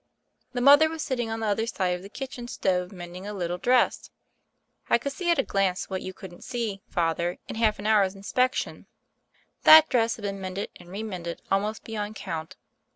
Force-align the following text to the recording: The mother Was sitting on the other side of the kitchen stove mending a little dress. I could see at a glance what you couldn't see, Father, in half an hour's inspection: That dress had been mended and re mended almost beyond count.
The 0.53 0.61
mother 0.61 0.89
Was 0.89 1.03
sitting 1.03 1.29
on 1.29 1.41
the 1.41 1.45
other 1.45 1.67
side 1.67 1.89
of 1.89 2.01
the 2.01 2.09
kitchen 2.09 2.47
stove 2.47 2.91
mending 2.91 3.27
a 3.27 3.35
little 3.35 3.59
dress. 3.59 4.09
I 4.89 4.97
could 4.97 5.11
see 5.11 5.29
at 5.29 5.37
a 5.37 5.43
glance 5.43 5.91
what 5.91 6.01
you 6.01 6.11
couldn't 6.11 6.43
see, 6.43 6.81
Father, 6.89 7.37
in 7.47 7.57
half 7.57 7.77
an 7.77 7.85
hour's 7.85 8.15
inspection: 8.15 8.87
That 9.61 9.89
dress 9.89 10.15
had 10.15 10.23
been 10.23 10.41
mended 10.41 10.71
and 10.77 10.89
re 10.89 11.03
mended 11.03 11.43
almost 11.51 11.83
beyond 11.83 12.15
count. 12.15 12.57